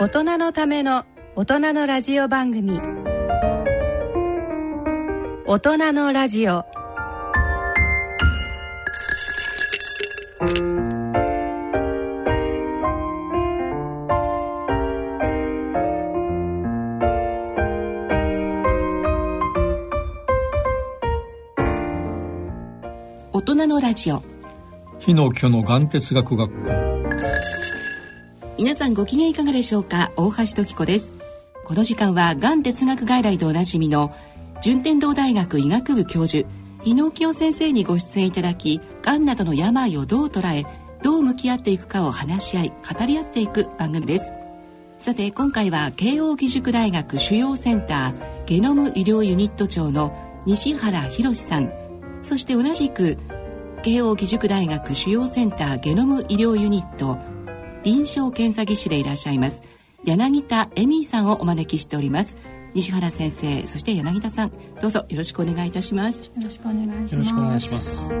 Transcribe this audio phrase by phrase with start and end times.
[0.00, 1.04] 大人のための
[1.36, 2.80] 大人のラジオ番組。
[5.44, 6.64] 大人のラジオ。
[23.34, 24.22] 大人のラジオ。
[24.98, 26.89] 日野居の眼哲学学校
[28.60, 30.12] 皆さんご機嫌いかがでしょうか？
[30.16, 31.14] 大橋時子です。
[31.64, 34.14] この時間はがん哲学外来でおなじみの
[34.60, 36.46] 順天堂大学医学部教授
[36.84, 40.66] 日野清先生にご出演いただきがんなどの病をどう捉え
[41.02, 44.30] どう向き合っていくかを話し合い語り合っていく番組です。
[44.98, 51.72] さて今回は慶應義塾大学主要センターゲノム医療ユニット長の西原博さん。
[52.20, 53.16] そして同じく
[53.82, 57.16] 慶應義塾大学主要センターゲノム医療ユニット
[57.82, 59.62] 臨床検査技師でいらっしゃいます。
[60.04, 62.36] 柳田恵美さんをお招きしております。
[62.74, 64.52] 西原先生そして柳田さん。
[64.80, 66.26] どうぞよろしくお願いいたします。
[66.26, 67.12] よろしくお願いします。
[67.12, 68.14] よろしくお願いします。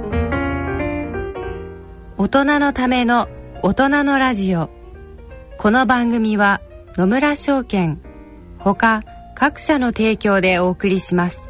[2.18, 3.28] 大人のための
[3.62, 4.70] 大人のラジオ。
[5.60, 6.62] この番組は
[6.96, 8.00] 野村証券
[8.58, 9.02] ほか
[9.34, 11.49] 各社の提供でお送りします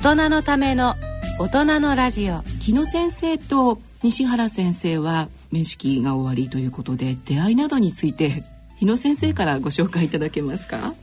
[0.00, 0.94] 大人のための
[1.40, 8.44] 大人のラジオ木野先生と西原先生は面識が終わりということで出会いなどについて
[8.76, 10.94] 日野先生からご紹介いただけますか？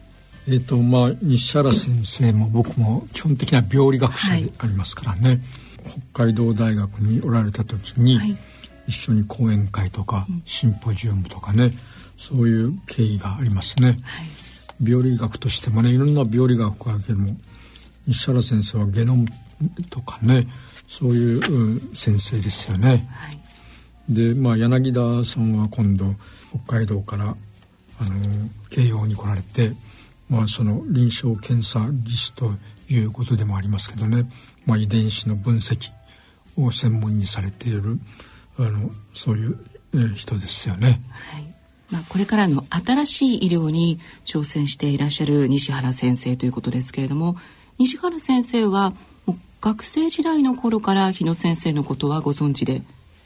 [0.48, 5.42] えっ、とまあ西原先生も僕も基本的な病理学者でありますからね、
[6.14, 8.38] 北海道大学におられた時に、はい。
[8.88, 11.72] 一緒に講演会とか、シンポジウムとかね
[12.18, 14.00] そういう経緯がありますね、はい。
[14.90, 17.36] 病理学としてもねいろんな病理学があるけども
[18.08, 19.28] 西原先生はゲノム
[19.90, 20.48] とかね
[20.88, 23.08] そういううん先生ですよね。
[23.12, 23.46] はい
[24.10, 26.14] で、まあ、柳田さんは今度
[26.66, 27.36] 北海道から
[28.00, 29.72] あの慶応に来られて、
[30.30, 32.54] まあ、その臨床検査技師と
[32.90, 34.30] いうことでもありますけどね、
[34.66, 35.92] まあ、遺伝子の分析
[36.58, 38.00] を専門にされている
[38.58, 39.58] あのそういう
[39.94, 41.02] えー人ですよね。
[41.12, 41.56] はい
[41.92, 47.36] まあ、これからの新しい医療に挑戦していらっしゃる西原先生ということですけれども
[47.78, 48.94] 西原先生は
[49.62, 52.84] 学生時代の頃から日野先生のことはご存知で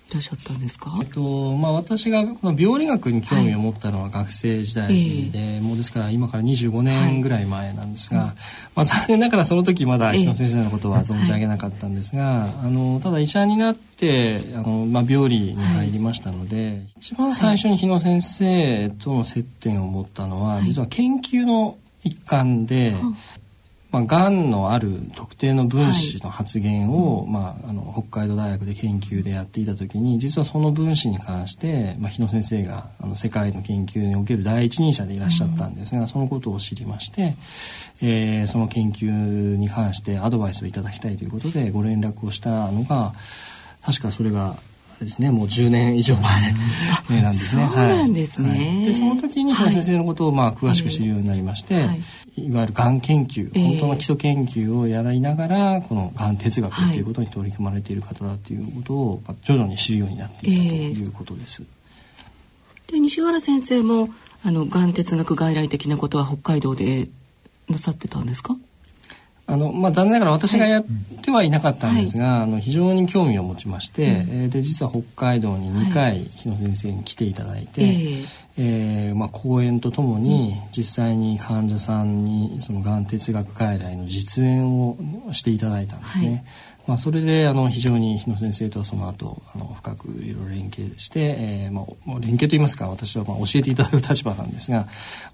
[0.09, 0.91] いらっしゃったんですか？
[0.99, 8.33] えっとまあ、私がこの病理学に興味を持ったのは学生時代で、もうですから今から25年ぐらい前なんですが、
[8.73, 22.95] まあ、残念ながらその時まだ日野先生のことは存じ上げなかったんですが、あのただ医者になってあの、まあ、病理に入りましたので、一番最初に日野先生との接点を持ったのは、実は研究の一環で、
[23.91, 37.35] まあ、がんのある特定の分子の発現を、まあ、あの北海道大学で研究でやっていた時に実はその分子に関して、まあ、日野先生があの世界の研究における第一人者でいらっしゃったんですが、そのことを知りまして、
[38.01, 43.13] えーその研究に関してアドバイスをいただきたいということでご連絡をしたのが
[43.81, 44.57] 確かそれが
[45.05, 45.31] ですね。
[45.31, 47.69] もう10年以上前なんですね。
[47.73, 48.49] そうなんですね。
[48.49, 48.57] はい。
[48.59, 52.01] はいでその時に先生のことをまあ詳しく知るようになりまして、はい。
[52.37, 53.67] いわゆるがん研究、ええ。
[53.69, 57.01] 本当の基礎研究をやりながらこのがん哲学とい。
[57.01, 61.63] うことに取り組まれている方だということを、まあ徐々に知るようになっていったということです。
[62.87, 64.09] で西原先生も
[64.43, 67.09] あのがん哲学外来的なことは北海道で
[67.69, 68.55] なさってたんですか？
[69.49, 70.85] あのまあ、残念ながら私がやっ
[71.23, 78.49] てはいなかったんですが、あの非常に興味を持ちまして、えーで実は北海道に2回日野先生に来ていただいて、ええ。
[78.61, 84.97] えーまあ、講演とともに実際に患者さんにそのがん哲学外来の実演を
[85.31, 86.27] していただいたんですね。
[86.27, 86.43] はい。
[86.87, 94.87] まあ、それであの非常に日野先生とその後あの深くいろいろ連携して、えーまあ、連携といいますか私はまあ教えていただく立場なんですが、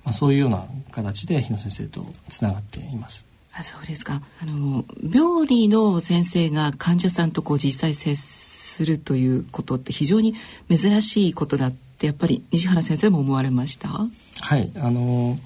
[0.03, 3.25] まあ、そういうような形で日野先生とつながっています。
[3.57, 4.21] あそうですか。
[4.41, 10.35] あの病理の先生が患者さんとこう実際接するということって非常に
[10.69, 13.87] 珍しいことだってやっぱり西原先生も思われました？
[13.87, 14.71] はい。
[14.75, 15.39] あの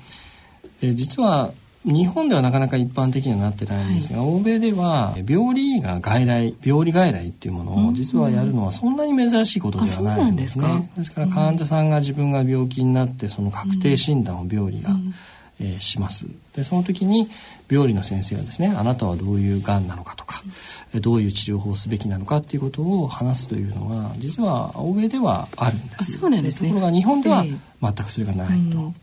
[0.82, 1.54] え実は
[1.86, 10.90] 日本ではなかなか一般的にはなってないんですが、はい、欧米では病理が外来病理外来っていうものを実はやるのはそんなに珍しいことではないんですね。
[10.98, 11.22] ですか。
[11.22, 15.14] ら患者さんが自分が病気になってその確定診断を病理が、うん
[15.60, 16.26] えー、します。
[16.54, 17.30] でその時に
[17.70, 20.42] 病理の先生がですねあなたはどういうがんなのかとか、
[20.94, 26.14] うん、どういう治療法をすべきなのかっていうことを話すというのは実は欧米ではあるんです。
[26.20, 26.70] そうなんですね。
[26.70, 28.54] ところが日本では全くそれがないと。
[28.54, 28.96] えーうん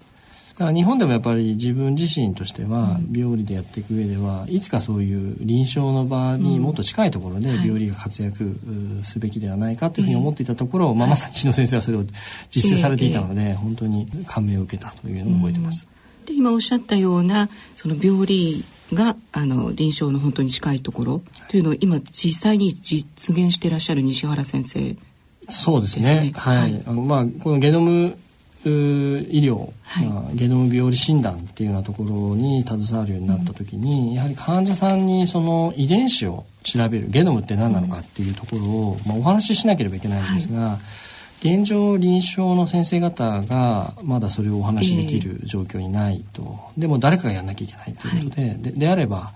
[0.57, 8.57] だから日本でもやっぱり自分自身としては病理でやっていく上ではいつかそういう臨床の場にもっと近いところで病理が活躍
[9.05, 12.05] すべきではないかというふうに思っていたところ、まあ、まさに日野先生はそれを
[12.49, 15.87] 実践されていたので本当に感銘を受けたというのを覚えてます。
[16.27, 24.97] で今おっしゃったようなその病理があの臨床の本当に近いところというのを今実際に実現していらっしゃる西原先生
[25.49, 26.33] そうですね。
[26.35, 26.57] はい。
[26.57, 28.19] はい、あのまあこのゲノム
[28.65, 40.79] 医療、はい、まあ、ゲノム病理診断っていうようなところに携わるようになった時に、うん、やはり患者さんにその遺伝子を調べるゲノムって何なのかっていうところを、まあ、お話ししなければいけないんですが、はい、
[41.41, 46.43] 現状臨床の先生方がまだそれをお話しできる状況にないと、
[46.77, 49.33] えー、でも誰かがやんなきゃいけないということで、はい、でであれば、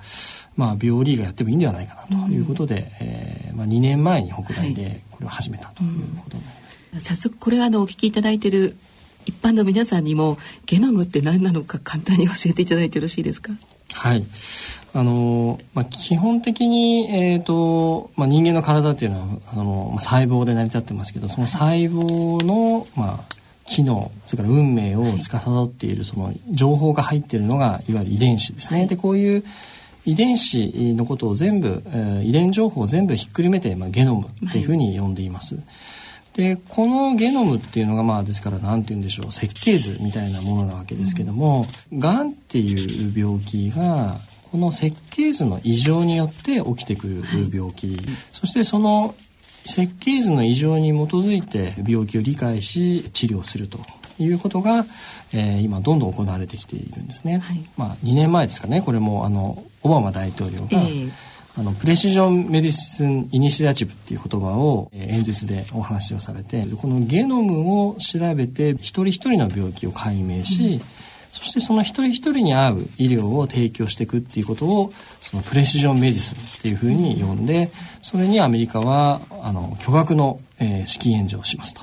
[0.57, 6.95] まあ、病理がやってもいいんではないかなということで、うん、えー、まあ、2年前に北大でこれを始めたということになります。
[6.95, 8.77] うん、早速これはあのお聞きいただいている
[9.27, 13.53] 一般の皆さんにもゲノムって何なのか簡単に教えていただいてよろしいですか？
[13.93, 14.25] はい
[14.93, 23.35] あのまあ、基本的に、えーとまあ、人間の体っていうのはあの、まあ、細胞で成り立ってますけどその細胞の、まあ、
[23.67, 28.81] 機能それから運命を司っているその情報が入っているのがいわゆる遺伝子ですね。
[28.81, 29.45] はい、でこういう
[30.07, 35.55] 遺伝子のことを全部、えー、遺伝情報を全部ひっくるめて、まあ、ゲノムっていうふうに呼んでいます。
[35.55, 35.65] はい
[36.35, 44.21] でこのゲノムっていうのがまあですから何て言うんでしょう設計図みたいなものなわけですけども、うん、がんっていう病気が
[44.51, 47.97] この設計図の異常によって起きてくる病気、はい、
[48.33, 49.15] そしてその
[49.67, 53.79] 設計図の異常に基づいて病気を理解し治療すると
[54.19, 54.87] いうことが、
[55.33, 57.39] えー、今どんどん行われてきているんですね。
[57.39, 58.83] はい、まあ2年前ですかね。
[58.83, 61.11] これもあのオバマ大統領が、えー
[61.57, 70.83] あのプレシジョンメディスンイニシアチブっていう言葉を、えー、演説でお話をされてこのゲノムを調べて一人一人の病気を解明し、うん、
[71.33, 77.71] そしてその一人一人に合う医療を提供していくっていうことをそのプレシジョンメディスンっていうふうに呼んで
[78.03, 81.83] それにアメリカはあの巨額の、えー、資金援助をしますと。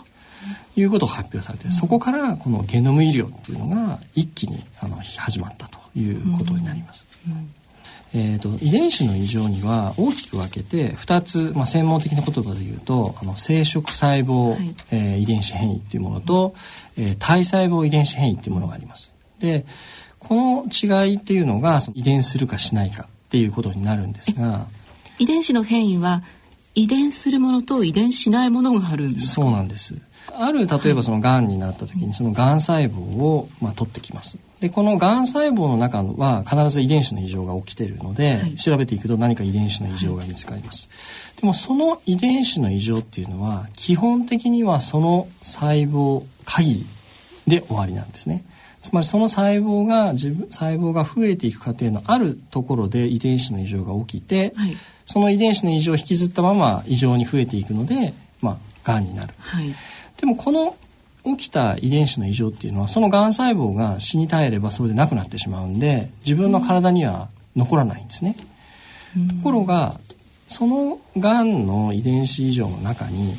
[0.76, 7.08] いうことを発表されて、そこからこのゲノム医療っていうのが一気にあの始まったということになります。
[7.28, 7.50] うんうん
[8.14, 16.56] えーと、遺伝子の異常には大きく分けて2つ、まあ、専門的な言葉で言うとあの生殖細胞、はい、えー、遺伝子変異っていうものと、
[16.96, 19.12] えー、体細胞遺伝子変異っていうものがあります。
[19.40, 19.66] で
[20.20, 24.68] この違いっていうのが遺伝するかしないかっていうことになるんですが
[25.20, 26.24] 遺伝子の変異は
[26.76, 29.96] 遺伝するものと遺伝しないものがあるんですそうなんです。
[30.34, 34.38] ある例えばそのがんになった時にそのがん細胞をまあ取ってきます。
[34.60, 46.86] でこのがん細胞の中は必ず遺伝子の異常が起きているので、はい、調べていくと何か遺伝子の異常が見つかります、はい、でもその遺伝子の異常っていうのは基本的にはその細胞限り
[47.48, 48.46] で終わりなんですね
[48.88, 59.34] つまりその細胞が自分細胞が増えていく過程のあるところで遺伝子の異常が起きて、はい、その遺伝子の異常を引きずったまま異常に増えていくのでまあがんになる、
[60.16, 60.78] でもこの
[61.26, 67.28] 起きた遺伝子の異常っていうのはそのがん細胞が死に絶えればそれでなくなってしまうんで自分の体には
[67.58, 68.38] 残らないんですね。
[69.38, 70.00] ところが
[70.48, 73.36] そのがんの遺伝子異常の中に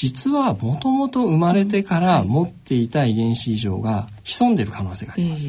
[0.00, 5.46] 実はもともと生まれてから持っていた遺伝子異常が潜んでいる可能性があります。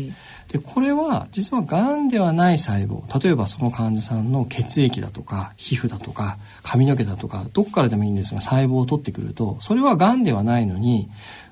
[0.49, 11.09] でこれは実はがんではない細胞例えばその患者さんの血液だとか皮膚だとか髪の毛だとかどこからでもいいんですが細胞を取ってくるとそれはがんではないのに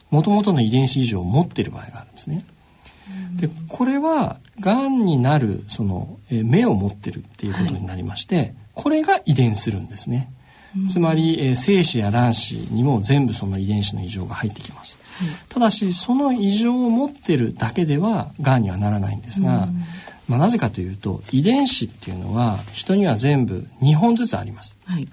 [0.10, 2.44] もともとの遺伝子異常を持っている場合があるんですね。
[3.38, 10.34] でこれはがんになるその目を持ってるっていうことになりまして、はい、これが遺伝するんですね。
[10.90, 14.98] つまり、えー、精子や卵子にも全部その遺伝子の異常が入ってきます、
[15.50, 19.68] ただしその異常を持ってるだけではがんにはならないんですが、
[20.28, 25.08] まあ、なぜかというと遺伝子っていうのは人には全部2本ずつあります、はい、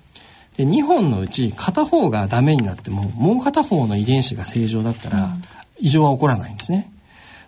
[0.56, 5.36] で2本のうち片方がダメになってももう片方の遺伝子が正常だったら
[5.78, 6.90] 異常は起こらないんですね、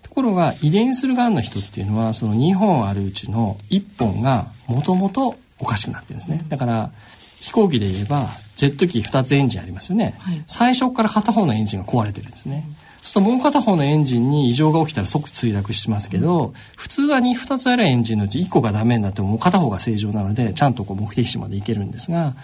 [0.02, 6.44] ところが遺伝するがんの人っていうのはその2本あるうちの1本がもともとおかしくなってるんですね。
[6.48, 6.90] だから
[7.40, 22.34] 飛行機で言えばジェット機2つエンジンありますよね、はい、最初から片方のエンジンが壊れてるんですね、うんそうするともう片方のエンジンに異常が起きたら即墜落しますけど、普通は 2, 2つあるエンジンのうち1個がダメになってももう片方が正常なので、ちゃんとこう目的地まで行けるんですが、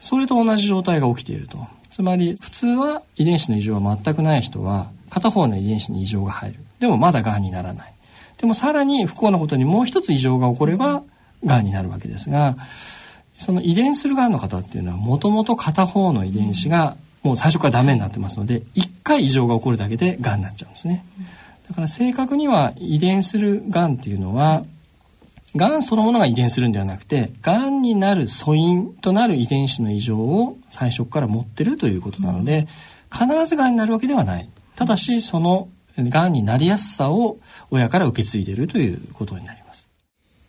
[0.00, 1.58] それと同じ状態が起きていると。
[1.90, 6.58] つまり、普通は遺伝子の異常は全くない人は、片方の遺伝子に異常が入る。
[6.80, 7.94] でもまだ癌にならない。
[8.38, 11.02] でもさらに不幸なことにもう一つ異常が起これば、
[11.44, 12.56] 癌になるわけですが、
[13.42, 21.04] その遺伝する癌の方っていうのは、もともと片方の遺伝子がもう最初からダメになってますので1回異常が起こるだけでがんになっちゃうんですね。
[21.68, 24.64] だから正確には遺伝するがんっていうのは
[25.54, 32.66] がんそのものが遺伝するんではなくてがんになる素因となる遺伝子の異常を最初から持ってるということなので
[33.12, 34.48] 必ずがんになるわけではない。
[34.74, 35.68] ただしその
[35.98, 37.38] がんになりやすさを
[37.70, 39.61] 親から受け継いでいるということになります。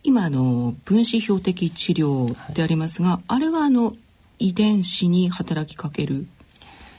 [0.04, 3.96] 今あの分子標的治療でありますが、はい、あれはあの
[4.40, 6.28] 遺伝子に働きかける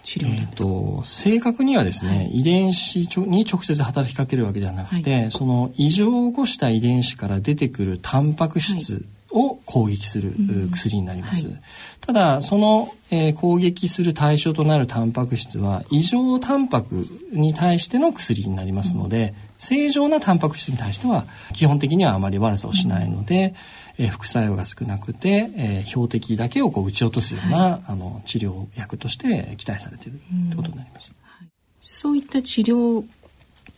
[0.05, 10.35] 治療えーと、正確にはですね、はい、遺伝子に直接働きかけるわけではなくて、はい、その異常を起こした遺伝子から出てくるタンパク質を攻撃する
[10.73, 11.61] 薬になります、はい、
[12.01, 23.55] ただその、えー、攻撃する対象となるタンパク質は異常タンパクに対しての薬になりますので、うん、正常なタンパク質に対しては基本的にはあまり悪さをしないので、うん。
[23.99, 31.15] えー、副作用が少なくて、えー、標的だけをこう撃ち落とすような、はい、あの治療薬として期待されているということになります。
[31.23, 31.49] はい、
[31.81, 33.05] そういった治療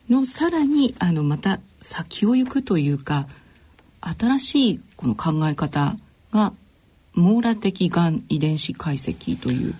[0.08, 3.26] のさらにあのまた先を行くというか
[4.00, 5.96] 新しいこの考え方
[6.32, 6.52] が
[7.12, 9.74] 網羅的がん遺伝子解析という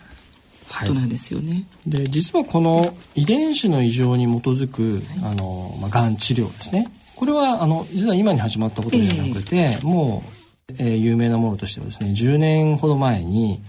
[0.69, 1.53] ことなんですよね。
[1.53, 6.89] はい、で実はこの遺伝子の異常に基づく、はい、あのまあ、がん治療ですね。
[7.17, 10.23] これはあの実は今に始まったことではなくて、えー、も
[10.69, 13.63] う、えー、有名なものとしてはですね10年ほど前に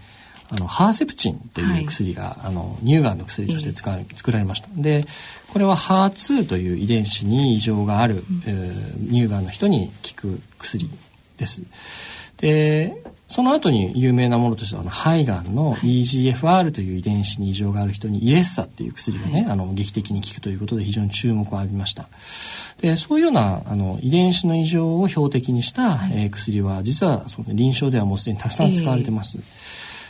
[0.49, 4.69] あのハーセプチンという薬が、はい、あの乳がんの薬として使われ、作られました。
[4.75, 5.05] で
[5.51, 10.89] これは HER2 という遺伝子に異常がある、うん、えー、乳がんの人に効く薬
[11.37, 11.61] です。
[12.37, 22.07] でその後に有名なものとしてはあの肺がんの EGFR という遺伝子に異常がある人にイレッサっていう薬がね、はい、あの劇的に効くということで非常に注目を浴びました。
[22.81, 29.37] でそういうようなあの遺伝子の異常を標的にした、はい、えー、薬は実はその臨床ではもうすでにたくさん使われてます。
[29.39, 29.43] えー、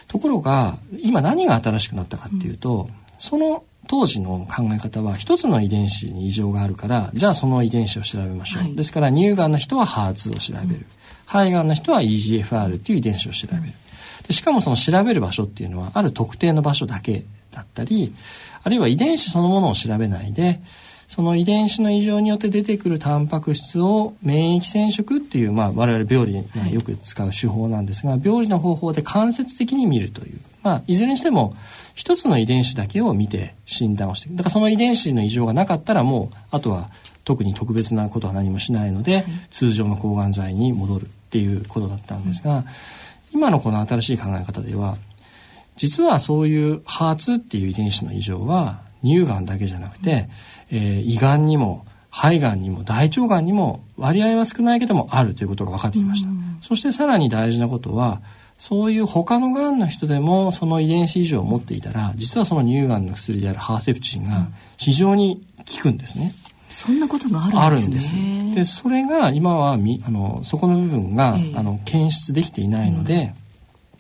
[0.08, 10.97] ところが今何が新しくなったかっていうと、うん、その当時の考え方は一つの遺伝子に異常があるからじゃあその遺伝子を調べましょう、はい、ですから乳がんの人は HER2 を調べる、うん
[11.28, 13.64] 肺がんの人は EGFR っていう遺伝子を調べる。
[14.28, 18.14] でしかもその調べる場所っていうのはある特定の場所だけだったり、
[18.64, 20.62] あるいは遺伝子そのものを調べないで、
[21.08, 30.40] その遺伝子の異常によって出てくるタンパク質を免疫染色っていう、まあ、我々病理がよく使う手法なんですが、病理の方法で間接的に見るという。
[30.64, 31.56] まあ、いずれにしても
[31.96, 34.36] 一つの遺伝子だけを見て診断をしていく。
[34.36, 36.90] だからその遺伝子の異常がなかったらもうあとは
[37.24, 41.08] 特に特別なことは何もしないので、通常の抗がん剤に戻る
[41.38, 42.66] っていうことだったんですが、
[43.32, 44.98] 今のこの新しい考え方では
[45.76, 50.28] 実はそういう HER2 っていう遺伝子の異常は乳がんだけじゃなくて、
[50.72, 56.30] えー、胃がんにも肺がんにも大腸がんにも割合は少ないけどもあるということが分かってきました。
[56.62, 58.22] そしてさらに大事なことは
[58.58, 66.34] そういう他のがんの人でもその遺伝子異常を持っていたら実はその乳がんの薬であるハーセプチンが非常に効くんですね。
[66.72, 68.54] そんなことがあるんですね。
[68.56, 73.34] でそれが今はみあのそこの部分が、えー、あの検出できていないので、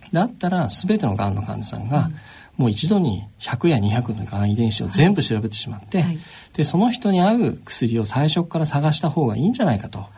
[0.08, 2.10] うん、だったら全てのがんの患者さんが、
[2.58, 6.20] うん、もう一度に100や200のがん遺伝子を全部調べてしまって、はい、
[6.54, 10.00] でその人に合う薬を最初から探した方がいいんじゃないかと。
[10.00, 10.10] はい。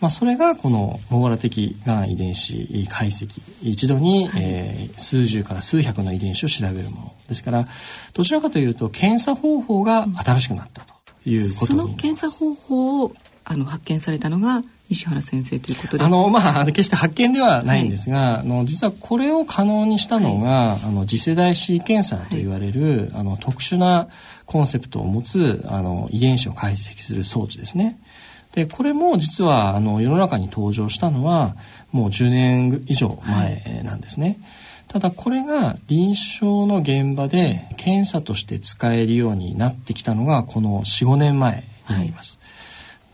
[0.00, 3.40] まあ、それがこの網羅的がん遺伝子解析。
[3.62, 7.12] 一度に、はい、えー、数十から数百の遺伝子を調べるもの。
[7.28, 7.66] ですから
[8.12, 10.93] どちらかというと検査方法が新しくなったと。
[11.26, 11.66] いうこと。
[11.66, 13.12] その検査方法を
[13.44, 16.04] あの発見されたのが西原先生ということで。
[16.04, 24.08] あのまあ決して発見ではないんですが、はい、あの実はこれを可能にしたのが、はい、あの次世代シーケンサーと言われる、はい、あの特殊な
[24.46, 27.98] コンセプトを持つあの遺伝子を解析する装置ですね。
[28.52, 31.56] でこれも実はあの世の中に登場したのは
[31.90, 34.38] もう10年以上前なんですね。
[34.94, 42.38] ただこれが臨床の現場で検査として使えるようになってきたのがこの45年前になります。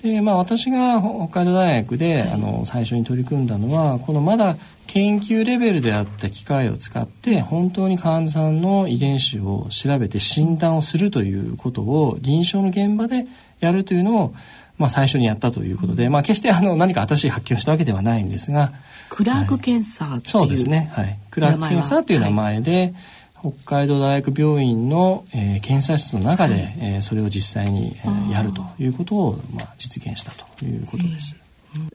[0.02, 4.58] はい、でまあ、私が北海道大学で、あの最初に取り組んだのはこのまだ
[4.88, 13.26] 研究レベルであった機械を使って本当に患者さんの遺伝子を調べて診断をするということを臨床の現場で
[13.60, 14.34] やるというのを
[14.80, 18.72] まあ、最初にやったということで、まあ、決してあの何か新しい発見をしたわけではないんですが
[19.10, 22.94] クラーク検査はい、そうですね、はい、クラーク検査という名前で、
[23.42, 23.50] は。
[23.50, 31.36] い、北海道大学病院の、えー、検査室の中で、はい、えー、それを実際に、えー、やるということを、まあ、実現したということです。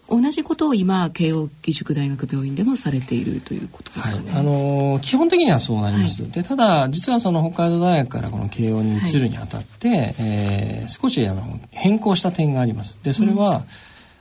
[0.10, 4.32] 同じことを今慶應義塾大学病院でもされているということですかね。
[4.32, 6.22] はい、あの基本的にはそうなります。
[6.22, 12.98] はい、でただ実はその北海道大学からこの慶応に移るにあたって、はい、えー、少しあの変更した点があります。
[13.04, 13.66] でそれは、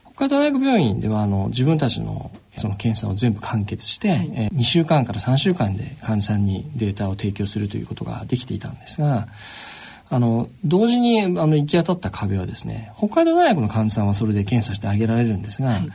[0.07, 9.29] うん、北海道大学病院ではあの自分たちのその検査を全部完結して、はい、えー、2週間から3週間で患者さんにデータを提供するということができていたんですが。
[10.11, 15.89] あの、同時に、あの、行き当たった壁はですね、北海道大学の患者さんはそれで検査してあげられるんですが、はい、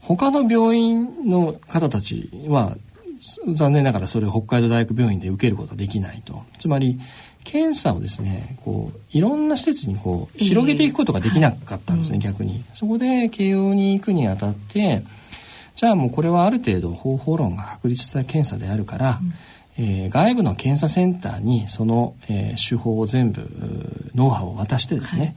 [0.00, 2.76] 他の病院の方たちは、
[3.48, 6.42] 残念ながらそれを北海道大学病院で受けることはできないと。
[6.58, 7.00] つまり、
[7.44, 12.64] 検査をですね、こう、いろんな施設にこう、広げていくことができなかったんですね、えーはい、逆に。
[12.74, 15.02] そこで、慶応に行くにあたって、
[15.76, 19.32] じゃあもうこれはある程度方法論が確立した検査であるから、うん
[19.78, 23.48] えー、外部の検査センターにその、えー、手法を全部
[24.14, 25.34] ノウハウを渡してですね、はい、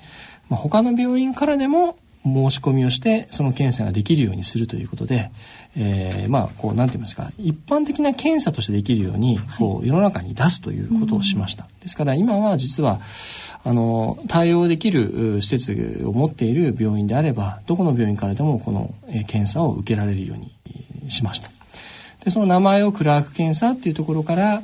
[0.49, 5.31] まあ、他の病院からでも申し込みをしてその検査ができるようにするということで、
[5.77, 11.67] えー、まあこうなんて言いますか一般的な検査としてできるようにこう世の中に出すということをしました。
[11.81, 12.99] ですから今は実は
[13.63, 18.93] あの対応できる施設を持っている病院であればどこの病院からでもこの
[19.27, 21.58] 検査を受けられるようにしました。
[22.23, 24.61] でその名前をクラーク検査っていうところから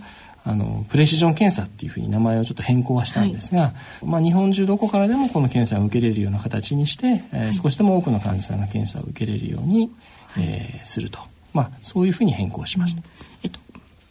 [0.47, 9.91] あのプレシジョン検査っていうふうに名前をちょっと変更はしたんですが、はい、まあ、日本中どこからでもこの検査を受けれるような形にして、えー、少しでも多くの患者さんが検査を受けれるように、
[10.27, 11.19] はい、えー、すると、
[11.53, 13.01] まあ、そういうふうに変更しました。
[13.01, 13.34] うん、えっと、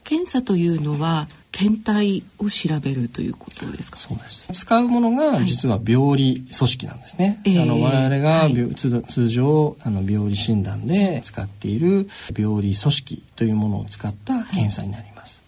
[0.04, 3.98] 検査というのは検体を調べるということですか？
[3.98, 4.46] そうです。
[4.52, 15.42] 使うものが実は病理組織なんですね、はい、あの我々が、はい、通常あの病理診断で使っている病理組織というものを使った検査になります、は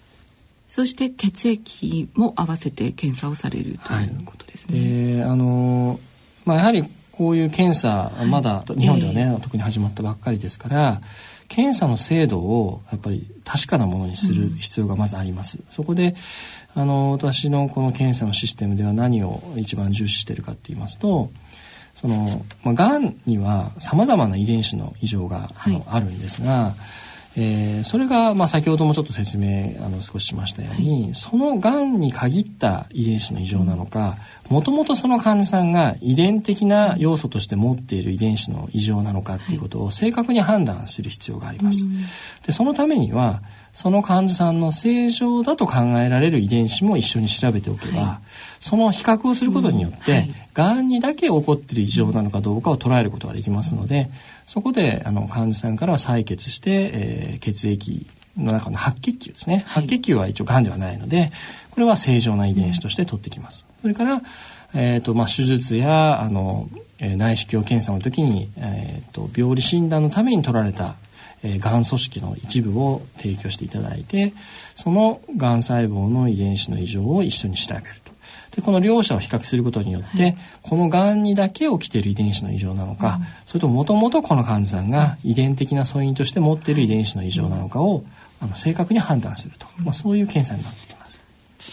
[0.69, 5.99] い、そして血液も合わせて検査をされるということですね、えー、あの
[6.45, 11.01] まあやはりこういう検査まだ日本ではね、えー、特に始まったばっかりですから
[11.49, 15.59] 検査の精度をやっぱり確かなものにする必要がまずあります。
[15.59, 16.15] うん、そこで
[16.75, 21.31] あの私のこの検査のシステムでは何を一番重視しているかって言いますと
[21.95, 26.75] その、まあ、がんにはさまざまな遺伝子の異常が、はい、あるんですが、
[27.39, 34.17] えー、それが、まあ、先ほどもちょっと説明あの少ししましたように、はい、そのがんに限った遺伝子の異常なのか
[34.49, 41.85] もともとその患者さんが遺伝的な要素として持っている遺伝子の異常なのかっていうことを正確に判断する必要があります。
[41.85, 43.43] はい、でそのためには
[43.77, 48.19] その患者さんの正常だと考えられる遺伝子も一緒に調べておけば、はい、
[48.59, 54.09] その比較をすることによって、が、んにだけ起こっている異常なのかどうかを捉えることができますので、
[54.47, 58.07] そこであの患者さんからは採血して、えー、血液
[58.39, 61.31] の中の白血球ですね、白血球は一応がんではないので
[61.71, 63.67] これは正常な遺伝子として取ってきます。
[63.83, 64.23] それから、
[64.75, 70.95] えーとまあ、手術やあの、えー、内視鏡検査の時に、えーと、病理診断のために取られた
[71.43, 74.33] えー、がん組織の一部を提供していただいて
[74.75, 77.87] そのがん細胞の遺伝子の異常を一緒に調べる
[78.57, 88.03] でこの両者を比較することによって、はい、このがんにだけ起きている遺伝子の異常なのか、うん、それともともとこの患者さんが遺伝的な素因として持っている遺伝子の異常なのかを、
[88.41, 91.21] あの正確に判断すると、まあ、そういう検査になっています。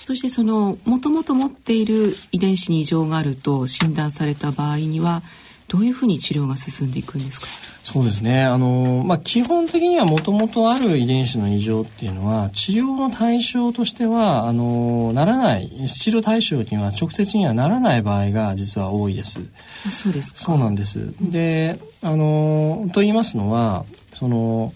[0.06, 5.23] そしてそのもともと持っている遺伝子に異常があると診断された場合には
[5.69, 7.47] どういうふうに治療が進んでいくんですか？
[7.84, 8.43] そうですね。
[8.43, 19.41] あの、まあ、基本的にはもともとある遺伝子の異常っていうのは、治療の対象としては、あの、ならない、治療対象には直接にはならない場合が実は多いです。
[19.86, 21.13] あそうですそうなんです。
[21.19, 24.74] で、あの、と言いますのは、その、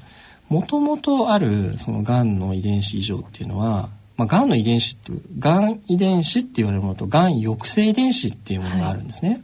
[0.50, 9.30] もともとある、その、癌の遺伝子異常っていうのは、まあ、癌の遺伝子っていう、癌遺伝子って言われるものと、癌抑制遺伝子っていうものがあるんですね。
[9.30, 9.42] はい、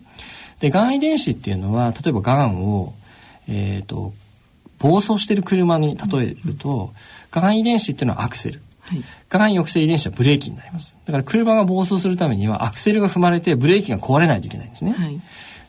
[0.60, 2.94] で、癌遺伝子っていうのは、例えば癌を、
[3.48, 4.14] えっ、ー、と、
[4.80, 6.94] 暴走してる車に例えると、
[7.32, 8.62] が、うん遺伝子っていうのはアクセル。
[8.82, 10.98] はい、抑制遺伝子はブレーキになります。
[11.06, 14.92] だから車が暴走するためにはアクセルが踏まれてブレーキが壊れないといけないんですね。
[14.92, 15.22] はい、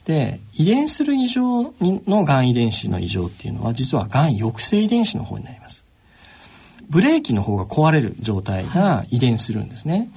[0.04, 5.84] で、遺伝する異常のがん遺伝子の異常っていうのは実はがん抑制遺伝子の方になります。
[6.90, 10.10] ブレーキの方が壊れる状態が遺伝するんですね。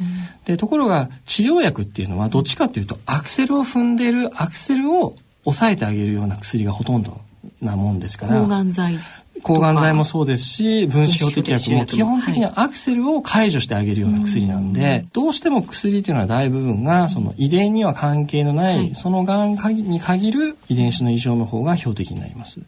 [0.46, 7.22] でところが治療薬っていうのはどっちかっていうとアクセルを踏んでるアクセルを抑えてあげるような薬がほとんど
[7.62, 8.41] なもんですから。
[8.41, 8.98] 抗がん剤
[9.43, 22.60] 抗がん剤もそうですし分子標的薬も基本的にはアクセルを解除してあげるような薬なんで、どうしても薬っていうのは大部分がその遺伝には関係のない、そのがんに限る遺伝子の異常の方が標的になります。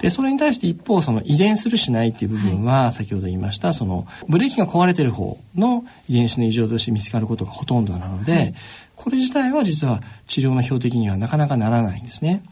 [0.00, 8.54] で、それに対して一方、その遺伝するしないっていう部分は、先ほど言いました、その、ブレーキが壊れてる方の遺伝子の異常として見つかることがほとんどなので、
[8.96, 12.42] これ自体は実は治療の標的にはなかなかならないんですね。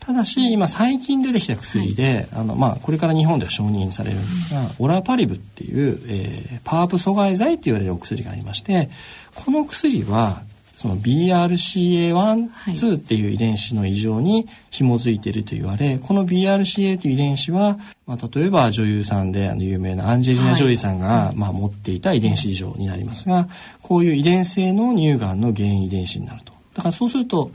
[0.00, 8.90] ただし今最近出てきた薬で、はい、あのまあ、これから日本では承認されるんですが、うん、オラパリブっていう、えー、パープ阻害剤って言われるお薬がありまして
[9.34, 10.42] この薬は
[10.80, 23.46] その BRCA1、はい、2っていう遺伝子の異常に紐づいていると言われ、この BRCA という遺伝子は、まあ、例えば女優さんであの有名なアンジェリーナ・ジョリーさんが、はい、まあ、持っていた遺伝子異常になりますが、
[23.82, 26.54] こういう遺伝性の乳がんの原因遺伝子になると。
[26.72, 27.50] だからそうすると、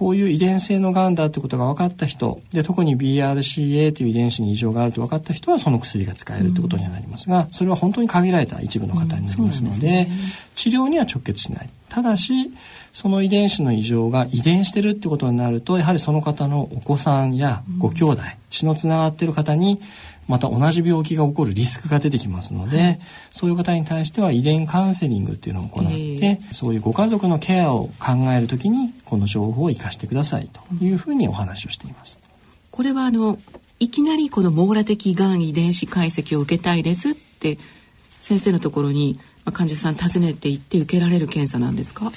[0.00, 10.10] こういう遺伝性のがんだってことが分かった人で特に BRCA という遺伝子に異常があると分かった人はその薬が使えるってことにはなりますがそれは本当に限られた一部の方になりますのでうんでね、
[10.54, 11.68] 治療には直結しない。
[11.90, 12.50] ただし
[12.94, 19.82] その遺伝子の異常が遺伝してるってことになるとやはりその方のお子さんやご兄弟、血のつながっている方に
[20.30, 23.00] また同じ病気が起こるリスクが出てきますので、はい、
[23.32, 32.18] そういう方に対しては遺伝カウンセリングっていうのを行って、えー、そういうご家族のケアを考えるときにこの情報を生かしてくださいというふうにお話をしています。
[32.70, 33.38] これはあの
[33.80, 37.58] いきなりこの網羅的がん遺伝子解析を受けたいですって
[38.20, 39.18] 先生のところに
[39.52, 42.12] 患者さん訪ねていって受けられる検査なんですか？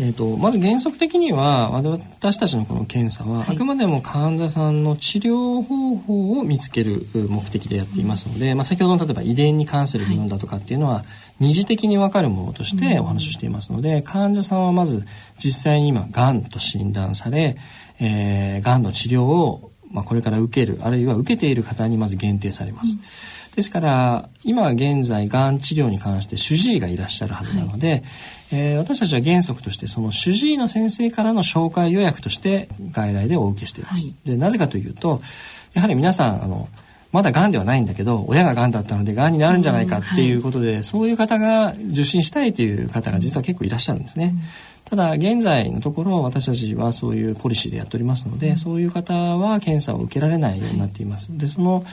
[0.00, 11.04] えーと、まず原則的には私たちのこの検査は、あくまでも患者さんの治療方法を見つける目的でやっていますので、まあ、先ほどの例えば遺伝に関する部分だとかっていうのは、
[11.40, 15.04] 二次的に分かるものとしてお話をしていますので、患者さんはまず
[15.36, 17.56] 実際に今がんと診断され、
[17.98, 22.92] えー、がんの治療を、まあ、これから受けるあるいは受けている方にまず限定されます。
[22.92, 23.00] うん
[23.58, 28.02] ですから今現在がん治療に関して主治医がいらっしゃるはずなので、はい、
[28.52, 34.06] えー、私たちは原則としてその主治医の先生からの紹介予約として外来でお受けしています。
[34.06, 35.20] はい、でなぜかというと
[35.74, 36.68] やはり皆さんあの
[37.10, 44.34] まだがんではないんだけど親ががんだったのでがんになるんじゃないかっていうことで、うんはい、そういう方が受診したいという方が実は結構いらっしゃるんですね。
[44.36, 51.36] うんただ現在のところ私たちはそういうポリシーでやっておりますので、そういう方は検査を受けられないようになっています。
[51.36, 51.84] でその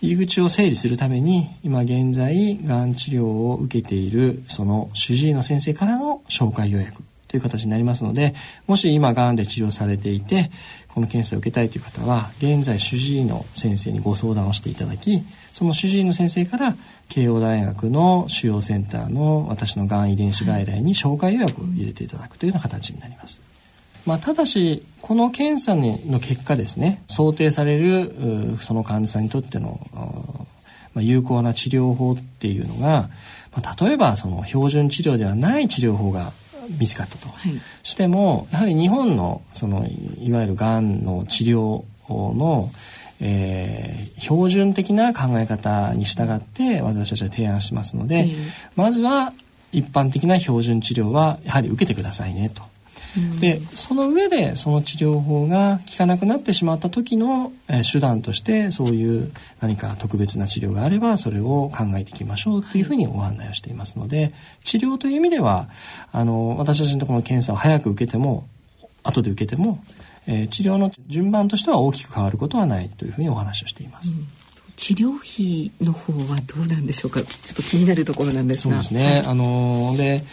[0.00, 7.02] 入り口を整理するために今現在がん治療を受けているその主治医の先生からの紹介予約
[7.32, 8.34] という形になりますので
[8.66, 10.50] もし今がんで治療されていて
[10.88, 15.22] この検査を受けたいという方は現在主治医の先生にご相談をしていただき
[15.54, 16.76] その主治医の先生から
[17.08, 23.40] 慶応大学の腫瘍センターの私のがん遺伝子外来に紹介予約を入れていただくというような形になります。
[24.04, 29.80] まあ、ただしこの検査の結果ですね想定されるその患者さんにとっての、
[30.92, 33.08] まあ、有効な治療法っていうのが、
[33.52, 36.32] まあ、例えばその標準治療ではない治療法が
[36.68, 39.86] 見つかったと、はい、してもやはり日本のその
[40.20, 42.70] いわゆるがんの治療の、
[43.20, 48.36] えー、標準的な考え方に従って私たちは提案しますので、えー、
[48.76, 49.32] まずは
[49.72, 52.62] 一般的な標準治療はやはり受けてくださいねと
[53.40, 64.32] でその上でその治療法が効かなくなってしまった時の、えー、手段としてそういう何か特別な治療があればそれを考えていきましょうというふうにお案内をしていますので
[64.64, 65.68] 治療という意味では
[66.10, 68.48] あの私たちのところの検査を早く受けても
[69.02, 69.84] 後で受けても、
[70.26, 74.10] えー、治療の順番としては大きく変わることはないというふうにお話をしています。
[74.10, 74.28] うん。
[74.76, 77.20] 治療費の方はどうなんでしょうか。
[77.20, 78.82] ちょっと気になるところなんですが。
[78.82, 80.24] そうですね、はい、あので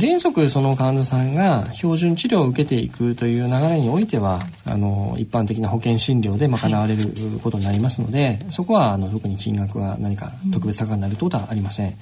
[0.00, 7.04] 原則その患者さんが標準治療を受けていくという流れにおいてはあの一般的な保険診療で賄われる
[7.42, 11.88] ことになりますので、はい、そこはあの特に金額が何か特別高になるということはありません。
[11.88, 11.94] うん、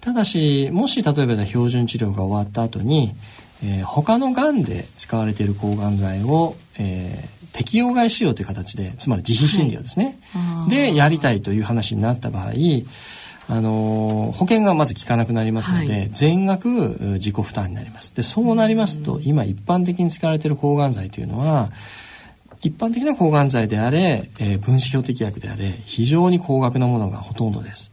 [0.00, 3.14] ただしもし例えば標準治療が終わった後に、
[3.62, 12.52] えー、他のがんで使われている抗がん剤を、えー、適用外使用という形でつまり自費診療ですね、はい、でやりたいという話になった場合
[13.48, 16.68] あの保険がまず効かなくなりますので、はい、全額
[17.14, 18.14] 自己負担になります。
[18.14, 21.70] でそうなりますと、今一般的に使われている抗がん剤というのは
[22.62, 27.92] 一般的な抗がん剤であれ、えー、分子標的薬であれ非常に高額なものがほとんどです。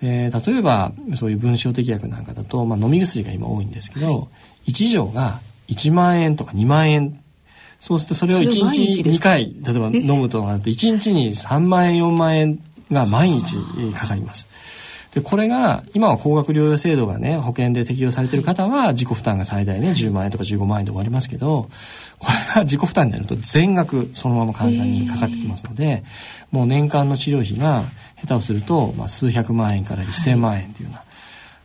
[0.00, 4.26] で例えばそういう分子標的薬なんかだと、まあ、飲み薬が今多いんですけど、は
[4.66, 7.20] い、1錠が1万円とか2万円。
[7.80, 12.58] そうするとそれを1日2回例えば飲むとなると1日に3万円4万円
[12.90, 13.56] が毎日
[13.94, 14.48] かかります。
[15.14, 21.70] で、これが、今は高額療養制度がね、保険で適用されている方は、自己負担が最大ね、10万円とか15万円で終わりますけど、
[22.18, 26.02] これが 自己負担になると全額そのまま患者にかかってきますので、
[26.50, 27.84] もう年間の治療費が
[28.20, 31.02] 下手をすると、まあ、数百万円から1000万円というような、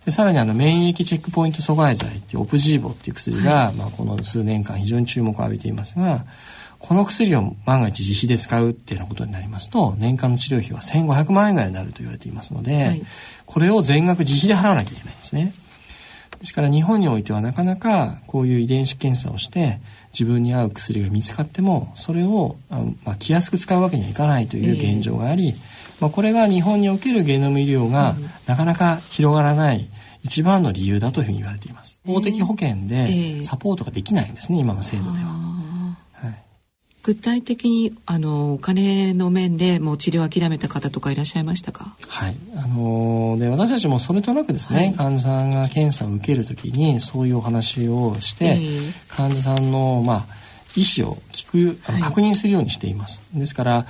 [0.05, 6.25] でさらにあの免疫チェックポイント阻害剤っていうオプジーボっていう薬が、まあ、この数年間非常に注目を浴びていますが
[6.85, 13.03] この薬を万が一自費で使うっていうようなことになりますと年間の治療費は1500万円ぐらいになると言われていますので、はい、
[13.45, 15.53] これを全額自費で払わなきゃいけないんですね。
[16.39, 19.79] ですから日本においてはなかなかこういう遺伝子検査をして
[20.11, 25.55] 自分に合う薬が見つかってもそれをあ、まあ、気安く使うわけにはいかないという現状があり、えー、
[26.01, 29.89] まあ、これが日本におけるゲノム医療がなかなか広がらない
[30.21, 32.01] 一番の理由だというふうに言われています。
[32.05, 35.52] 公的保険でサポートができないんですね、今の制度では。
[37.03, 41.95] 具体的にあのお金の面でもう治療を諦めた方とかいらっしゃいましたか？
[42.07, 42.35] はい。
[42.55, 50.42] あので私たちもそれとなくですね、はい、患者さんが検査を受けるときにそういうお話をして、えー、患者さんのまあ
[50.75, 53.85] 意思を聞く確認するようにしています、はい、ですから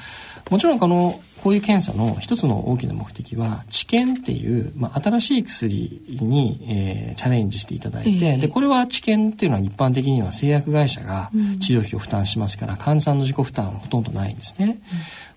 [0.50, 14.66] もちろんこのこういう検査の一つの大きな目的は治験っていう、まあ、新しい薬に、えー、チャレンジしていただいて、えー、でこれは治験っていうのは一般的には製薬会社が治療費を負担しますから、うん、患者さんの自己負担はほとんどないんですね。
[14.68, 14.78] うん、だ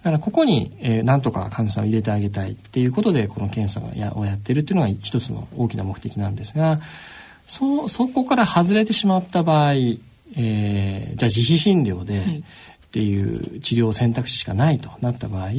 [0.04, 6.80] からここに、えー、なんとか患者さんを入れてあげたいっていうことでこの検査をやをやってるっていうのが一つの大きな目的なんですが
[7.46, 9.74] そそこから外れてしまった場合、
[10.36, 12.44] えー、じゃあ自費診療で、はい
[12.86, 15.50] っていう治療選択肢しかないとなった場合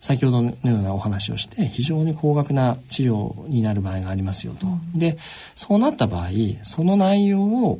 [0.00, 4.66] 先ほどのようなお話をして非常に高額な治療になる場合がありますよと。
[4.94, 5.18] で
[5.54, 6.28] そうなった場合
[6.62, 7.78] その内容を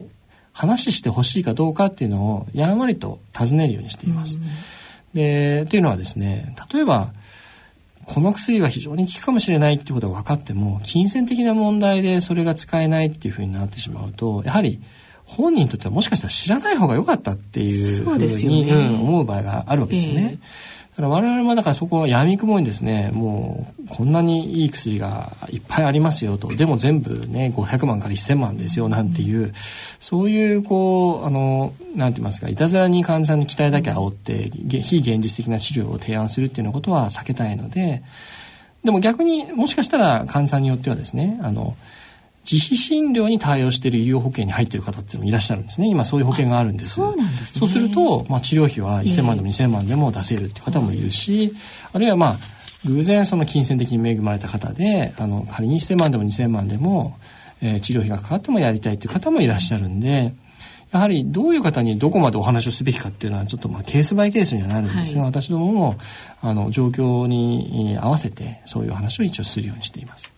[0.52, 4.38] 話してほしいかどうかっていうのをやんわりと尋ねるようにしています。
[5.14, 7.14] でというのはですね例えば
[8.04, 14.82] この薬は非常に効くかもしれないっていうことが分かっても金銭的な問題でそれが使えないっていうふうになってしまうとやはり
[15.36, 18.72] 本人にとってはもしかしたら知らない方が良かったっていうふうに、ね。
[18.72, 20.38] うん、思う場合があるわけですよね。
[20.40, 23.10] えーだから我々もだからそこは闇雲にですね。
[23.14, 26.48] もうこんなにいい薬がいっぱいありますよと。
[26.54, 29.52] でも全部ね500万から1000万ですよなんていう、うん、
[30.00, 34.50] そういうこうあのなんて言いますかいたずらに患者さんに期待だけ煽って
[34.82, 38.02] 非現実的な治療を提案するっていうようなことは避けたいので。
[38.84, 41.76] でも逆にもしかしたら患者さんによってはですねあの
[42.50, 45.88] 自費診療に対応している医療保険に入っている方っていうのもいらっしゃるんですね。
[45.88, 46.94] 今そういう保険があるんです。
[46.94, 51.52] そうなんです、ね、そうすると、まあ、治療費は1000万でも2000万でも出せるっていう方もいるし、
[51.92, 52.38] あるいはまあ
[52.84, 57.16] 偶然その金銭的に恵まれた方であの仮に1000万でも2000万でも、
[57.60, 60.34] えー、治療費がかかってもやりたいっていう方もいらっしゃるんで
[60.90, 65.96] やはりどういう方にどこまでお話をすべきかっていうのはちょっとまあケースバイケースにはなるんですが、はい、私どもも
[66.42, 70.30] あの状況に合わせてそういう話を一応するようにしています。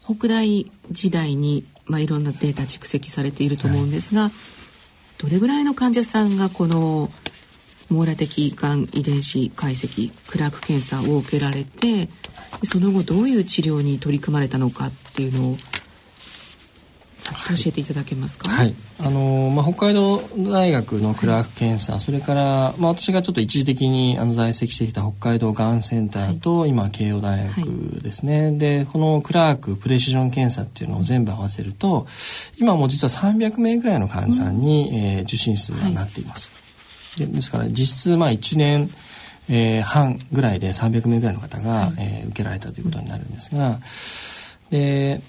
[0.00, 4.32] 北大時代に、まあ、いろんなデータ蓄積されていると思うんですが、はい、
[5.18, 7.10] どれぐらいの患者さんがこの
[7.90, 12.08] 網羅的がん遺伝子解析クラーク検査を受けられて
[12.64, 15.56] その後どういう治療に取り組まれたのかっていうのを
[17.24, 18.50] 教えていただけますか？
[18.50, 32.06] はい、あのまあ北海道大学のクラーク検査、はい、それからまあ私がちょっと一時的にあの在籍してきた北海道がんセンターと、はい、今慶応大学ですね、はい、でこのクラークプレシジョン検査っていうのを全部合わせると
[32.58, 36.50] 今も実は300名ぐらいの患者さんに、うん、えー、受診数がなっています。
[37.18, 38.90] でですから実質まあ1年
[39.48, 43.80] えー、半ぐらいで300名ぐらいの方が、はい、えー、受けられたということになるんですが、
[44.70, 45.20] で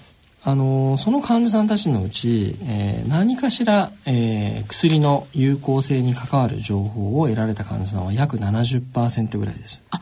[0.46, 9.82] あのその患者さんたちのうち、えー、何かしら、えー、薬の有効性に関わる情報を得られた患者さんは約70%ぐらいです。
[9.90, 10.00] あ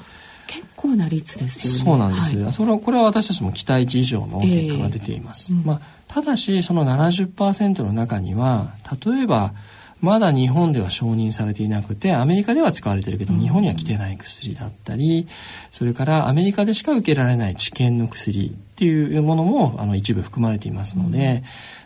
[0.48, 1.78] 結構な率ですよね。
[1.78, 2.36] そうなんです。
[2.36, 5.52] はい、それはこれは私たちも期待値以上の結果が出ています。
[5.52, 8.74] えーうん、まあただしその70%の中には
[9.04, 9.54] 例えば
[10.02, 15.28] まだ日本では承認されていなくてアメリカでは使われてるけど日本には来てない薬だったり
[15.70, 21.44] それからアメリカでしか受けられない治験の薬っていうものもあの一部含まれていますので、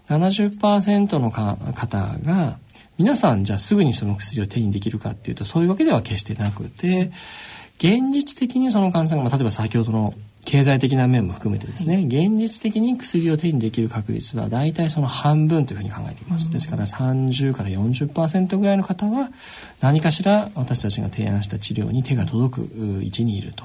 [0.08, 2.58] 70%のか方が
[2.96, 7.10] 皆さんじゃあすぐにその薬を手にできるかっていうとそういうわけでは決してなくて
[7.78, 10.14] 現実的にその患者さんが、例えば先ほどの
[10.46, 16.50] 経済的な面も含めてですね、現実的に薬を手にできる確率は大体その半分というふうに考えています。
[16.50, 19.30] ですから30から40%ぐらいの方は
[19.80, 23.64] 何かしら私たちが提案した治療に手が届く位置にいると。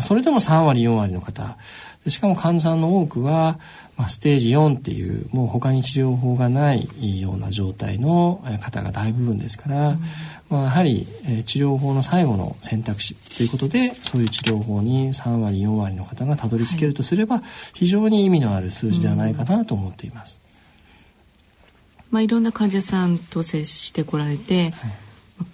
[0.00, 1.58] それでも3割4割の方
[2.04, 3.58] でしかも患者さんの多くは、
[3.96, 10.00] まあ、ステージ4っていうもう他に治療法がないような状態の方が大部分ですから、うん、
[10.48, 20.40] まあ、やはり、え治療法の最後の選択肢ということでそういう治療法に3割4割の方がたどり着けるとすれば、はい、非常に意味のある数字ではないかなと思っています。
[20.46, 22.02] うん。
[22.12, 24.92] まあ、いろんな患者さんと接してこられて、はい、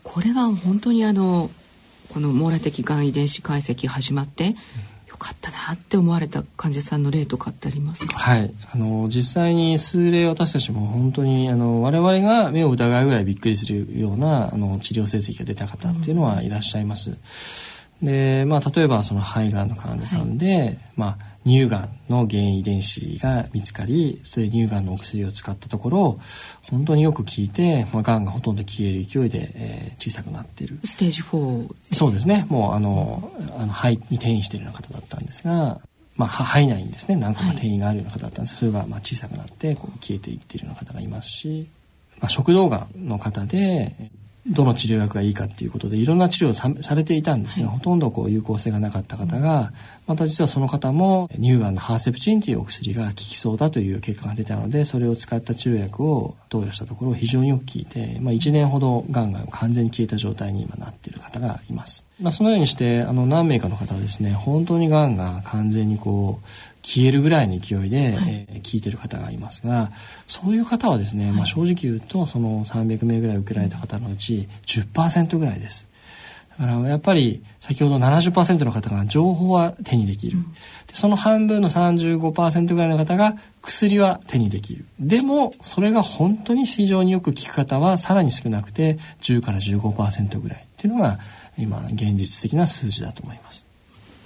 [0.04, 1.50] これが本当にあの
[2.08, 4.54] この網羅的がん遺伝子解析始まって、うん
[5.18, 8.16] かったなって思われた患者さんの例とかってありますか？
[8.18, 8.50] はい。
[8.72, 17.10] あの実際に数例私たちも本当にあの我々が目を疑うぐらいびっくりするようなあの治療成績が出た方っていうのはいらっしゃいます。
[17.10, 17.18] うん
[18.02, 26.20] で、まあ、例えばその肺がんの患者さんで、はい、まあ、乳がんの原因遺伝子が見つかりそれ乳がんのお薬を使ったところ
[26.70, 30.78] 本当によく効いて、まあ、がんがほとんど消える勢いで、えー、小さくなっている。
[30.84, 32.46] ステージ4そうですね。
[32.48, 35.80] もうあのあの肺に転移しているような方だったんですが、
[36.16, 41.68] まあ、肺内にですね何個か転移があるような方だったんですが、それがまあ小さくなってこう消えていっているような方がいますし、
[42.20, 43.94] まあ、食道がんの方で
[44.50, 49.72] どの治療薬がいいかっていうことでいろんな治療をされていたんですが、はい、ほとんどこう有効性がなかった方が、
[50.06, 62.04] また実はその方も乳がんのハーセプチンというお薬が効きそうだという結果が出たのでそれを使った治療薬を投与したところ非常によく効いて、まあ、1年ほどがんが完全に消えた状態に今なっている方がいます。
[62.20, 66.46] まあ、そのようにしてあの何名かの方はですね本当にがんが完全にこう
[66.88, 69.92] 消えるぐらいの勢いで、はい、えー、聞いてる方がいますが
[70.26, 75.86] そういう方はですね、まあ、正直言うとその300名ぐらい受けられた方のうち10%ぐらいです。
[76.58, 80.46] だからやっぱり先ほど70%の方が情報は手にできる、うん、
[80.92, 84.86] その半分の35%ぐらいの方が薬は手にできる。
[84.98, 90.58] でもそれが本当に非常によく効く方はさらに少なくて10から15%ぐらい。
[90.58, 91.18] っていうのが
[91.58, 93.66] 今現実的な数字だと思います。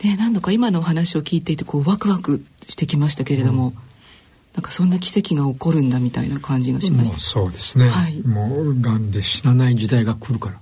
[0.03, 3.75] で何度か今のお話を聞いていてこうワクワクしてきましたけれども、うん、
[4.55, 7.19] なんかそんな奇跡が起こるんだみたいな感じがしました。
[7.19, 10.61] そうですね、はい、もうがんで死なない時代が来るから